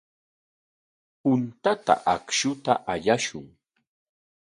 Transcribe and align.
Puntata 1.23 1.93
akshuta 2.15 2.73
allashun. 2.91 3.47